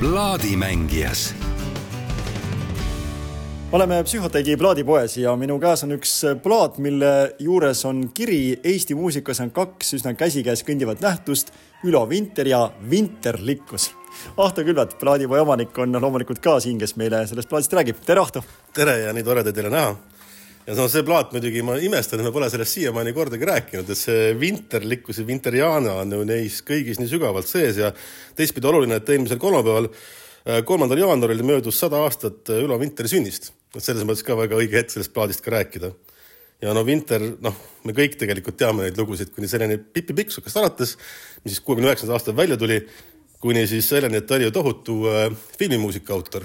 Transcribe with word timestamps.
plaadimängijas 0.00 1.34
oleme 3.72 4.04
Psühhotegi 4.04 4.56
plaadipoes 4.56 5.16
ja 5.16 5.34
minu 5.36 5.58
käes 5.60 5.84
on 5.84 5.92
üks 5.94 6.14
plaat, 6.42 6.78
mille 6.80 7.10
juures 7.38 7.84
on 7.84 8.06
kiri 8.14 8.60
Eesti 8.64 8.96
muusikas 8.96 9.42
on 9.44 9.52
kaks 9.54 9.94
üsna 9.98 10.14
käsikäes 10.16 10.64
kõndivat 10.64 11.04
nähtust, 11.04 11.52
Ülo 11.84 12.02
Vinter 12.08 12.48
ja 12.48 12.62
Vinterlikkus. 12.90 13.90
Ahto 14.36 14.64
Külvat, 14.64 14.96
plaadipoi 14.98 15.40
omanik, 15.40 15.78
on 15.78 15.94
loomulikult 16.00 16.40
ka 16.42 16.58
siin, 16.60 16.80
kes 16.80 16.96
meile 16.96 17.22
sellest 17.28 17.48
plaadist 17.48 17.72
räägib. 17.72 18.00
tere, 18.06 18.20
Ahto! 18.20 18.42
tere 18.74 18.98
ja 19.04 19.12
nii 19.12 19.24
tore 19.24 19.44
teid 19.44 19.56
jälle 19.56 19.70
näha 19.76 19.94
ja 20.66 20.76
no 20.76 20.86
see 20.90 21.04
plaat 21.06 21.32
muidugi, 21.34 21.62
ma 21.64 21.76
imestan, 21.80 22.20
et 22.20 22.28
me 22.28 22.32
pole 22.34 22.48
sellest 22.52 22.76
siiamaani 22.76 23.14
kordagi 23.16 23.48
rääkinud, 23.48 23.88
et 23.90 23.98
see 23.98 24.32
vinterlikkus 24.38 25.20
ja 25.22 25.26
vinteriaana 25.28 25.96
on 26.02 26.16
ju 26.18 26.20
neis 26.28 26.60
kõigis 26.66 27.00
nii 27.00 27.10
sügavalt 27.10 27.48
sees 27.48 27.80
ja 27.80 27.92
teistpidi 28.36 28.68
oluline, 28.68 29.00
et 29.00 29.08
eelmisel 29.14 29.40
kolmapäeval, 29.40 29.88
äh, 29.90 30.60
kolmandal 30.68 31.00
jaanuaril 31.00 31.42
möödus 31.46 31.80
sada 31.80 32.02
aastat 32.04 32.52
äh, 32.52 32.62
Ülo 32.66 32.78
Vinteri 32.80 33.10
sünnist. 33.12 33.52
et 33.74 33.84
selles 33.84 34.02
mõttes 34.02 34.26
ka 34.26 34.34
väga 34.34 34.58
õige 34.58 34.80
hetk 34.80 34.90
sellest 34.90 35.14
plaadist 35.14 35.44
ka 35.44 35.54
rääkida. 35.54 35.92
ja 36.60 36.74
no 36.76 36.84
Vinter, 36.84 37.22
noh, 37.40 37.56
me 37.84 37.96
kõik 37.96 38.18
tegelikult 38.20 38.58
teame 38.60 38.84
neid 38.84 38.98
lugusid 38.98 39.32
kuni 39.32 39.48
selleni 39.48 39.78
Pipi 39.78 40.12
Pikksukast 40.12 40.56
alates, 40.56 40.96
mis 41.44 41.56
siis 41.56 41.64
kuuekümne 41.64 41.88
üheksandal 41.88 42.18
aastal 42.18 42.36
välja 42.36 42.56
tuli, 42.60 42.82
kuni 43.40 43.66
siis 43.66 43.88
selleni, 43.88 44.20
et 44.20 44.26
ta 44.26 44.36
oli 44.36 44.50
ju 44.50 44.52
tohutu 44.52 45.02
äh, 45.08 45.30
filmimuusika 45.56 46.12
autor 46.12 46.44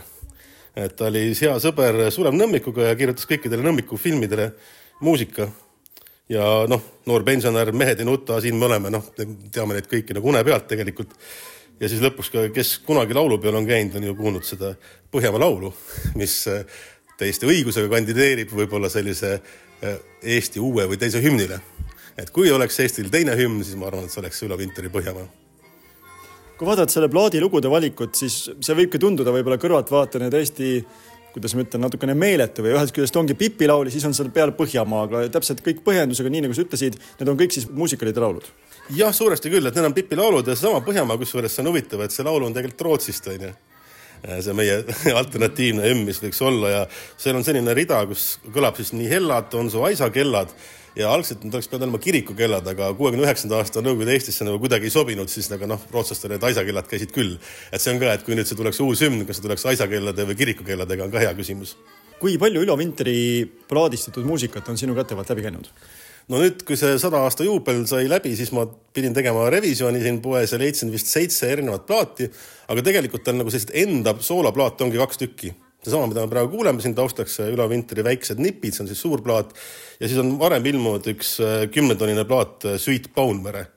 et 0.76 0.96
ta 0.96 1.08
oli 1.08 1.30
hea 1.32 1.54
sõber 1.64 2.08
Sulev 2.12 2.36
Nõmmikuga 2.36 2.90
ja 2.90 2.98
kirjutas 3.00 3.28
kõikidele 3.30 3.64
Nõmmiku 3.64 4.00
filmidele 4.00 4.52
muusika. 5.02 5.48
ja 6.30 6.66
noh, 6.68 6.82
noor 7.06 7.24
pensionär, 7.24 7.72
Mehed 7.72 8.00
ei 8.02 8.06
nuta, 8.06 8.40
siin 8.42 8.58
me 8.58 8.66
oleme, 8.66 8.90
noh, 8.90 9.04
teame 9.52 9.76
neid 9.76 9.88
kõiki 9.92 10.16
nagu 10.18 10.30
une 10.30 10.44
pealt 10.44 10.68
tegelikult. 10.68 11.14
ja 11.80 11.90
siis 11.90 12.02
lõpuks 12.02 12.32
ka, 12.32 12.48
kes 12.56 12.80
kunagi 12.86 13.14
laulupeol 13.14 13.56
on 13.56 13.68
käinud, 13.68 13.96
on 13.96 14.04
ju 14.04 14.16
kuulnud 14.16 14.44
seda 14.44 14.76
Põhjamaa 15.12 15.40
laulu, 15.40 15.72
mis 16.16 16.48
äh, 16.52 16.66
täiesti 17.18 17.48
õigusega 17.48 17.90
kandideerib 17.90 18.52
võib-olla 18.52 18.90
sellise 18.90 19.38
äh, 19.38 19.98
Eesti 20.24 20.60
uue 20.60 20.88
või 20.92 21.00
teise 21.00 21.24
hümnile. 21.24 21.60
et 22.18 22.30
kui 22.32 22.52
oleks 22.52 22.80
Eestil 22.80 23.10
teine 23.10 23.36
hümn, 23.36 23.64
siis 23.64 23.76
ma 23.80 23.88
arvan, 23.88 24.06
et 24.06 24.12
see 24.12 24.24
oleks 24.24 24.44
Ülo 24.44 24.58
Vinteri 24.58 24.90
Põhjamaa 24.90 25.45
kui 26.56 26.68
vaadata 26.68 26.94
selle 26.94 27.10
plaadi 27.12 27.42
lugude 27.44 27.72
valikut, 27.72 28.16
siis 28.16 28.46
see 28.50 28.78
võibki 28.78 29.02
tunduda 29.02 29.34
võib-olla 29.36 29.60
kõrvaltvaatajana 29.62 30.32
täiesti 30.34 30.78
kuidas 31.36 31.52
ma 31.52 31.66
ütlen, 31.66 31.84
natukene 31.84 32.14
meeletu 32.16 32.64
või 32.64 32.72
ühest 32.78 32.96
küljest 32.96 33.18
ongi 33.20 33.36
Pipi 33.36 33.68
laul 33.68 33.90
ja 33.90 33.92
siis 33.92 34.06
on 34.08 34.14
seal 34.16 34.30
peal 34.32 34.54
Põhjamaa, 34.56 35.02
aga 35.10 35.24
täpselt 35.34 35.60
kõik 35.66 35.82
põhjendusega, 35.84 36.32
nii 36.32 36.46
nagu 36.46 36.56
sa 36.56 36.64
ütlesid, 36.64 36.96
need 37.20 37.32
on 37.32 37.40
kõik 37.42 37.52
siis 37.52 37.68
muusikalid 37.68 38.16
laulud. 38.24 38.48
jah, 38.96 39.12
suuresti 39.12 39.52
küll, 39.52 39.68
et 39.68 39.76
need 39.76 39.90
on 39.90 39.96
Pipi 39.98 40.16
laulud 40.16 40.48
ja 40.48 40.56
seesama 40.56 40.80
Põhjamaa, 40.86 41.20
kusjuures 41.20 41.52
see 41.52 41.66
on 41.66 41.74
huvitav, 41.74 42.06
et 42.06 42.16
see 42.16 42.24
laul 42.24 42.48
on 42.48 42.56
tegelikult 42.56 42.88
Rootsist 42.88 43.28
onju 43.34 43.52
see 44.26 44.56
meie 44.58 44.80
alternatiivne 45.22 45.92
M, 45.92 46.06
mis 46.08 46.22
võiks 46.24 46.40
olla 46.46 46.72
ja 46.72 46.82
seal 46.92 47.36
on 47.38 47.44
selline 47.46 47.76
rida, 47.78 48.00
kus 48.10 48.38
kõlab 48.48 48.80
siis 48.80 48.94
nii 48.96 49.12
Hellad 49.12 49.54
on 49.60 49.70
su 49.74 49.84
aisa 49.86 50.10
kellad 50.14 50.54
ja 50.96 51.12
algselt 51.12 51.44
nad 51.44 51.58
oleks 51.58 51.68
pidanud 51.70 51.88
olema 51.90 52.00
kirikukellad, 52.02 52.68
aga 52.72 52.88
kuuekümne 52.96 53.26
üheksanda 53.28 53.60
aasta 53.60 53.84
Nõukogude 53.84 54.16
Eestisse 54.16 54.48
nagu 54.48 54.60
kuidagi 54.64 54.88
ei 54.88 54.94
sobinud, 54.94 55.30
siis 55.32 55.50
aga 55.52 55.68
noh, 55.70 55.84
rootslastele 55.92 56.38
need 56.38 56.48
aisakellad 56.50 56.88
käisid 56.90 57.12
küll. 57.16 57.36
et 57.72 57.84
see 57.84 57.94
on 57.94 58.00
ka, 58.00 58.14
et 58.16 58.24
kui 58.24 58.38
nüüd 58.38 58.48
see 58.48 58.58
tuleks 58.60 58.80
uus 58.86 59.04
hümn, 59.04 59.26
kas 59.28 59.40
see 59.40 59.46
tuleks 59.46 59.68
aisakellade 59.74 60.28
või 60.30 60.40
kirikukelladega, 60.40 61.08
on 61.08 61.12
ka 61.12 61.24
hea 61.24 61.34
küsimus. 61.36 61.76
kui 62.20 62.38
palju 62.40 62.64
Ülo 62.64 62.78
Vinteri 62.80 63.46
plaadistatud 63.70 64.26
muusikat 64.26 64.70
on 64.70 64.78
sinu 64.80 64.96
kätte 64.96 65.18
läbi 65.20 65.48
käinud? 65.50 65.70
no 66.30 66.40
nüüd, 66.42 66.64
kui 66.66 66.80
see 66.80 66.96
sada 67.02 67.26
aasta 67.26 67.44
juubel 67.44 67.84
sai 67.88 68.08
läbi, 68.10 68.36
siis 68.36 68.52
ma 68.56 68.66
pidin 68.66 69.14
tegema 69.14 69.50
revisjoni 69.50 70.02
siin 70.02 70.22
poes 70.22 70.56
ja 70.56 70.58
leidsin 70.58 70.92
vist 70.92 71.12
seitse 71.12 71.52
erinevat 71.52 71.86
plaati, 71.86 72.32
aga 72.72 72.82
tegelikult 72.82 73.28
on 73.28 73.44
nagu 73.44 73.52
selliseid 73.52 73.76
enda 73.84 74.16
soolaplaate 74.20 74.88
ongi 74.88 75.02
kaks 75.04 75.22
tükki 75.22 75.54
seesama, 75.86 76.10
mida 76.12 76.26
me 76.26 76.32
praegu 76.32 76.58
kuuleme 76.58 76.84
siin 76.84 76.96
taustaks, 76.98 77.40
Ülo 77.46 77.68
Vinteri 77.72 78.04
Väiksed 78.06 78.42
nipid, 78.42 78.76
see 78.76 78.86
on 78.86 78.92
siis 78.92 79.02
suur 79.06 79.24
plaat 79.26 79.54
ja 80.00 80.10
siis 80.10 80.20
on 80.22 80.36
varem 80.42 80.66
ilmunud 80.74 81.08
üks 81.14 81.38
äh, 81.44 81.66
kümnetonine 81.72 82.26
plaat 82.28 82.66
äh, 82.66 82.80
Sweet 82.82 83.12
Paunvere 83.16 83.68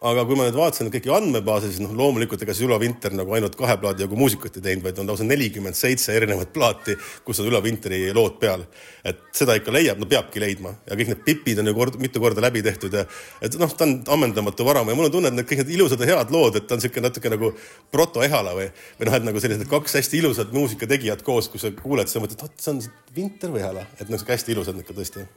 aga 0.00 0.22
kui 0.24 0.36
ma 0.38 0.46
nüüd 0.46 0.56
vaatasin 0.56 0.88
kõiki 0.88 1.10
andmebaase, 1.12 1.68
siis 1.68 1.82
noh, 1.84 1.90
loomulikult 1.92 2.40
ega 2.40 2.54
siis 2.56 2.64
Ülo 2.64 2.78
Vinter 2.80 3.12
nagu 3.12 3.34
ainult 3.36 3.52
kahe 3.58 3.74
plaadi 3.82 4.06
jagu 4.06 4.16
muusikat 4.16 4.54
ei 4.56 4.62
teinud, 4.64 4.84
vaid 4.86 5.00
on 5.02 5.10
lausa 5.10 5.26
nelikümmend 5.28 5.76
seitse 5.76 6.14
erinevat 6.16 6.54
plaati, 6.54 6.94
kus 7.26 7.42
on 7.42 7.50
Ülo 7.50 7.60
Vinteri 7.60 7.98
lood 8.16 8.38
peal. 8.40 8.64
et 9.04 9.20
seda 9.36 9.54
ikka 9.56 9.72
leiab, 9.72 10.00
no 10.00 10.08
peabki 10.08 10.40
leidma. 10.40 10.72
Ja 10.88 10.96
kõik 10.96 11.12
need 11.12 11.20
pipid 11.24 11.60
on 11.60 11.68
ju 11.68 11.74
kord, 11.76 11.94
mitu 12.00 12.20
korda 12.20 12.42
läbi 12.44 12.60
tehtud 12.64 12.96
ja 12.96 13.04
et 13.40 13.56
noh, 13.60 13.72
ta 13.76 13.84
on 13.84 13.94
ammendamatu 14.16 14.64
varam 14.64 14.88
ja 14.88 14.96
mul 14.96 15.08
on 15.08 15.14
tunne, 15.14 15.32
et 15.32 15.36
need 15.36 15.48
kõik 15.48 15.62
need 15.62 15.74
ilusad 15.76 16.00
ja 16.04 16.14
head 16.14 16.32
lood, 16.32 16.56
et 16.56 16.68
ta 16.68 16.76
on 16.76 16.82
niisugune 16.82 17.08
natuke 17.08 17.32
nagu 17.32 17.52
proto 17.92 18.24
Ehala 18.24 18.56
või, 18.56 18.70
või 19.00 19.08
noh, 19.08 19.18
et 19.20 19.28
nagu 19.28 19.44
sellised 19.44 19.68
kaks 19.68 20.00
hästi 20.00 20.20
ilusat 20.20 20.56
muusikategijat 20.56 21.24
koos, 21.24 21.48
kus 21.52 21.64
sa 21.64 21.72
kuuled, 21.76 22.08
siis 22.08 22.16
sa 22.16 22.24
mõtled, 22.24 22.44
oot, 22.44 22.56
see 22.60 22.72
on 22.72 22.82
Vinter 23.16 23.52
või 23.52 23.64
Ehala, 23.64 23.84
et 24.00 24.12
noh, 24.12 24.28
hästi 24.32 24.56
ilusad 24.56 24.80
ikka 24.80 24.96
tõesti 24.96 25.28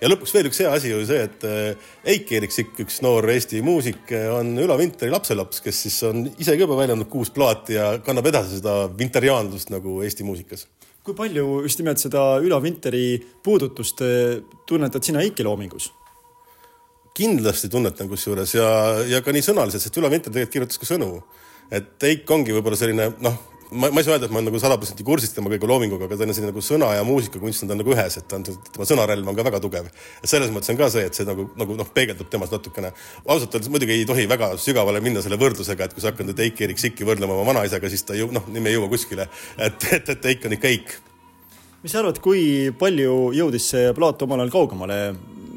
ja 0.00 0.10
lõpuks 0.10 0.34
veel 0.34 0.48
üks 0.50 0.60
hea 0.62 0.72
asi 0.74 0.92
oli 0.94 1.06
see, 1.08 1.20
et 1.26 1.46
äh, 1.48 1.90
Eiki 2.14 2.38
Eriksik, 2.38 2.72
üks 2.84 3.00
noor 3.04 3.28
Eesti 3.32 3.62
muusik, 3.64 4.04
äh, 4.14 4.28
on 4.34 4.54
Ülo 4.62 4.78
Vinteri 4.80 5.12
lapselaps, 5.12 5.62
kes 5.64 5.84
siis 5.86 5.98
on 6.08 6.26
isegi 6.38 6.64
juba 6.64 6.78
välja 6.78 6.96
andnud 6.96 7.10
kuus 7.12 7.32
plaati 7.34 7.78
ja 7.78 7.90
kannab 8.04 8.30
edasi 8.30 8.60
seda 8.60 8.80
vinteriaanlust 8.98 9.72
nagu 9.74 10.00
Eesti 10.06 10.26
muusikas. 10.26 10.66
kui 11.08 11.16
palju 11.16 11.62
just 11.64 11.80
nimelt 11.80 12.02
seda 12.02 12.24
Ülo 12.44 12.60
Vinteri 12.62 13.18
puudutust 13.44 14.02
äh, 14.06 14.38
tunnetad 14.66 15.02
sina 15.02 15.24
Eiki 15.24 15.46
loomingus? 15.46 15.92
kindlasti 17.18 17.66
tunnetan 17.68 18.06
kusjuures 18.06 18.52
ja, 18.54 18.68
ja 19.10 19.18
ka 19.24 19.32
nii 19.34 19.42
sõnaliselt, 19.42 19.82
sest 19.82 19.96
Ülo 19.98 20.10
Vinter 20.12 20.30
tegelikult 20.30 20.54
kirjutas 20.54 20.78
ka 20.78 20.86
sõnu. 20.86 21.22
et 21.74 22.04
Eik 22.06 22.30
ongi 22.30 22.54
võib-olla 22.54 22.78
selline 22.78 23.10
noh 23.24 23.57
ma, 23.70 23.90
ma 23.90 24.00
ei 24.00 24.04
saa 24.04 24.14
öelda, 24.14 24.26
et 24.28 24.32
ma 24.32 24.40
olen 24.40 24.48
nagu 24.48 24.60
sada 24.62 24.76
protsenti 24.80 25.04
kursis 25.06 25.32
tema 25.34 25.50
kõige 25.52 25.68
loominguga, 25.68 26.06
aga 26.08 26.16
ta 26.16 26.26
on 26.26 26.32
selline 26.32 26.52
nagu 26.52 26.62
sõna 26.64 26.90
ja 26.96 27.04
muusikakunst 27.06 27.64
on 27.64 27.72
ta 27.72 27.76
nagu 27.78 27.92
ühes, 27.92 28.16
et 28.20 28.28
ta 28.28 28.38
on, 28.38 28.46
tema 28.46 28.86
sõnarelv 28.88 29.28
on 29.28 29.36
ka 29.36 29.44
väga 29.48 29.60
tugev. 29.64 29.90
selles 30.24 30.52
mõttes 30.54 30.72
on 30.72 30.78
ka 30.80 30.88
see, 30.92 31.04
et 31.08 31.18
see 31.18 31.26
nagu, 31.28 31.48
nagu 31.60 31.76
noh, 31.78 31.90
peegeldub 31.94 32.30
temas 32.32 32.52
natukene. 32.54 32.92
ausalt 33.26 33.54
öeldes 33.54 33.72
muidugi 33.72 33.98
ei 33.98 34.06
tohi 34.08 34.28
väga 34.30 34.54
sügavale 34.62 35.02
minna 35.04 35.22
selle 35.24 35.40
võrdlusega, 35.40 35.88
et 35.88 35.96
kui 35.96 36.04
sa 36.04 36.12
hakkad 36.12 36.30
nüüd 36.30 36.40
Eiki 36.46 36.64
Erik 36.68 36.80
Sikki 36.80 37.08
võrdlema 37.08 37.36
oma 37.36 37.52
vanaisaga, 37.52 37.90
siis 37.92 38.06
ta 38.08 38.16
ju 38.16 38.30
noh, 38.32 38.48
nimi 38.48 38.72
ei 38.72 38.78
jõua 38.78 38.88
kuskile. 38.92 39.28
et, 39.58 39.92
et, 39.92 40.08
et 40.16 40.32
Eik 40.32 40.48
on 40.48 40.56
ikka 40.56 40.72
Eik. 40.72 40.96
mis 41.82 41.92
sa 41.92 42.00
arvad, 42.00 42.22
kui 42.24 42.72
palju 42.78 43.34
jõudis 43.36 43.68
see 43.74 43.92
plaat 43.94 44.22
omal 44.24 44.40
ajal 44.40 44.56
kaugemale 44.56 44.98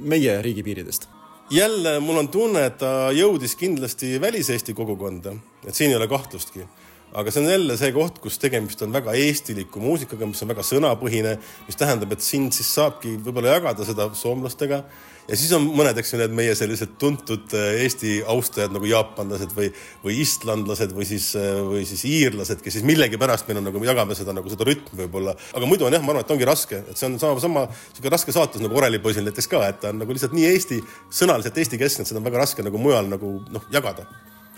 meie 0.02 0.42
riigipiiridest? 0.42 1.08
jälle 1.52 2.00
mul 2.00 2.18
on 2.18 2.28
tunne, 2.32 2.68
et 2.68 2.78
ta 2.80 3.12
jõudis 3.16 3.58
kindlasti 3.60 4.16
väliseesti 4.22 4.74
kogukonda, 4.74 5.36
et 5.68 5.76
siin 5.76 5.92
ei 5.92 6.00
ole 6.00 6.08
kahtlustki 6.08 6.64
aga 7.12 7.32
see 7.32 7.44
on 7.44 7.52
jälle 7.52 7.78
see 7.80 7.92
koht, 7.96 8.20
kus 8.24 8.40
tegemist 8.40 8.82
on 8.86 8.94
väga 8.96 9.14
eestiliku 9.20 9.84
muusikaga, 9.84 10.28
mis 10.30 10.42
on 10.44 10.52
väga 10.54 10.64
sõnapõhine, 10.66 11.38
mis 11.68 11.80
tähendab, 11.80 12.14
et 12.16 12.24
sind 12.24 12.56
siis 12.56 12.70
saabki 12.78 13.18
võib-olla 13.20 13.58
jagada 13.58 13.88
seda 13.88 14.08
soomlastega. 14.16 14.84
ja 15.28 15.38
siis 15.38 15.52
on 15.56 15.68
mõned, 15.76 15.98
eks 16.00 16.14
ju, 16.14 16.20
need 16.22 16.34
meie 16.36 16.56
sellised 16.58 16.96
tuntud 17.00 17.52
äh, 17.56 17.84
Eesti 17.84 18.22
austajad 18.32 18.72
nagu 18.74 18.88
jaapanlased 18.88 19.52
või, 19.56 19.70
või 20.06 20.18
istlandlased 20.24 20.96
või 20.96 21.06
siis, 21.08 21.30
äh, 21.40 21.60
või 21.68 21.84
siis 21.88 22.06
iirlased, 22.08 22.64
kes 22.64 22.80
siis 22.80 22.88
millegipärast 22.88 23.48
meil 23.48 23.62
on 23.62 23.70
nagu, 23.70 23.84
jagame 23.86 24.16
seda 24.18 24.36
nagu 24.36 24.50
seda 24.52 24.68
rütmi 24.72 25.04
võib-olla. 25.04 25.36
aga 25.36 25.70
muidu 25.70 25.88
on 25.88 26.00
jah, 26.00 26.04
ma 26.04 26.16
arvan, 26.16 26.26
et 26.26 26.36
ongi 26.36 26.48
raske, 26.48 26.84
et 26.88 26.98
see 26.98 27.12
on 27.12 27.20
sama, 27.20 27.44
sama 27.44 27.68
sihuke 27.92 28.12
raske 28.12 28.36
saatus 28.36 28.64
nagu 28.64 28.80
Oreli 28.80 29.04
poisil 29.04 29.28
näiteks 29.28 29.52
ka, 29.52 29.66
et 29.68 29.84
ta 29.84 29.92
on 29.92 30.02
nagu 30.02 30.16
lihtsalt 30.16 30.36
nii 30.36 30.50
Eesti, 30.56 30.82
sõnaliselt 31.22 31.60
Eesti 31.60 31.80
keskne, 31.80 32.08
et 32.08 32.14
seda 32.14 32.24
on 32.24 32.28
väga 32.32 32.46
raske 32.46 32.64
nagu 32.66 32.82
mujal 32.82 33.12
nagu 33.12 33.40
noh, 33.52 33.72
jagada 33.72 34.08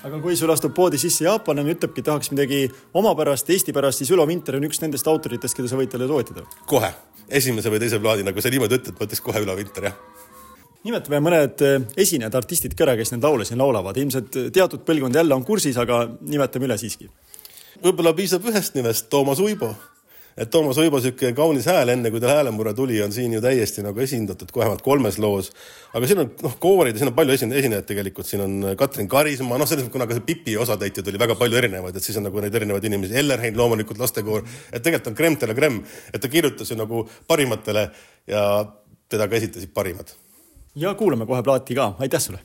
aga 0.04 0.20
kui 0.24 0.36
sul 0.40 0.52
astub 0.52 0.74
poodi 0.76 1.00
sisse 1.02 1.26
jaapanlane, 1.26 1.76
ütlebki, 1.78 2.04
tahaks 2.06 2.32
midagi 2.34 2.66
omapärast, 3.00 3.50
Eesti 3.54 3.76
pärast, 3.76 4.02
siis 4.02 4.12
Ülo 4.12 4.26
Vinter 4.28 4.60
on 4.60 4.68
üks 4.68 4.82
nendest 4.84 5.08
autoritest, 5.08 5.56
keda 5.58 5.72
sa 5.72 5.80
võid 5.80 5.94
talle 5.94 6.10
toetada. 6.10 6.44
kohe, 6.70 6.92
esimese 7.30 7.72
või 7.72 7.80
teise 7.84 8.02
plaadina, 8.04 8.34
kui 8.36 8.44
sa 8.44 8.52
niimoodi 8.54 8.80
ütled, 8.82 8.98
ma 9.00 9.08
ütleks 9.08 9.24
kohe 9.24 9.44
Ülo 9.46 9.56
Vinter, 9.60 9.90
jah 9.92 10.22
nimetame 10.84 11.22
mõned 11.24 11.62
eh, 11.64 11.78
esinejad, 12.04 12.34
artistid 12.36 12.74
ka 12.76 12.84
ära, 12.84 12.98
kes 13.00 13.14
neid 13.14 13.24
laule 13.24 13.46
siin 13.48 13.62
laulavad, 13.62 13.96
ilmselt 14.02 14.36
teatud 14.52 14.84
põlvkond 14.84 15.16
jälle 15.16 15.36
on 15.36 15.46
kursis, 15.48 15.80
aga 15.80 16.04
nimetame 16.20 16.68
üle 16.68 16.76
siiski. 16.82 17.08
võib-olla 17.84 18.12
piisab 18.18 18.44
ühest 18.52 18.76
nimest, 18.76 19.08
Toomas 19.10 19.40
Uibo 19.40 19.72
et 20.38 20.50
Toomas 20.50 20.78
Uibo 20.82 21.00
sihuke 21.02 21.32
kaunis 21.38 21.68
hääl, 21.70 21.92
enne 21.94 22.12
kui 22.12 22.22
tal 22.22 22.34
häälemurre 22.34 22.74
tuli, 22.78 23.00
on 23.04 23.12
siin 23.14 23.34
ju 23.36 23.42
täiesti 23.44 23.84
nagu 23.86 24.00
esindatud, 24.04 24.50
kohe 24.52 24.64
vähemalt 24.64 24.82
kolmes 24.86 25.20
loos. 25.22 25.52
aga 25.94 26.10
siin 26.10 26.24
on 26.24 26.32
noh, 26.44 26.56
koorid 26.60 26.96
ja 26.96 27.04
siin 27.04 27.12
on 27.12 27.18
palju 27.18 27.36
esine-, 27.36 27.58
esinejaid 27.62 27.88
tegelikult, 27.90 28.30
siin 28.30 28.46
on 28.46 28.70
Katrin 28.80 29.10
Karismaa, 29.12 29.60
noh, 29.62 29.70
selles 29.70 29.86
mõttes, 29.86 29.96
kuna 29.96 30.08
ka 30.10 30.18
see 30.18 30.26
Pipi 30.30 30.58
osatäitjaid 30.58 31.12
oli 31.12 31.22
väga 31.22 31.38
palju 31.40 31.60
erinevaid, 31.62 31.98
et 31.98 32.08
siis 32.08 32.18
on 32.22 32.28
nagu 32.30 32.44
neid 32.44 32.56
erinevaid 32.62 32.90
inimesi, 32.90 33.18
Ellerheim 33.22 33.60
loomulikult 33.60 34.02
lastekoor, 34.02 34.48
et 34.72 34.82
tegelikult 34.82 35.14
on 35.14 35.20
Krem 35.20 35.38
de 35.40 35.52
la 35.52 35.58
Krem, 35.60 35.84
et 36.14 36.22
ta 36.22 36.32
kirjutas 36.32 36.74
ju 36.74 36.80
nagu 36.80 37.06
parimatele 37.28 37.88
ja 38.28 38.48
teda 39.10 39.30
ka 39.30 39.38
esitasid 39.38 39.74
parimad. 39.74 40.16
ja 40.76 40.96
kuulame 40.98 41.30
kohe 41.30 41.44
plaati 41.44 41.76
ka, 41.78 41.94
aitäh 42.00 42.22
sulle. 42.22 42.42